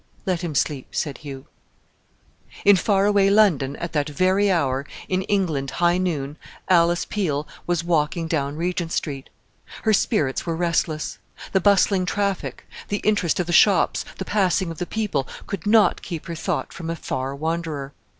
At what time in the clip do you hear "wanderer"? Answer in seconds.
17.35-17.93